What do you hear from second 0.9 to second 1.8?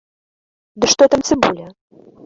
што там цыбуля!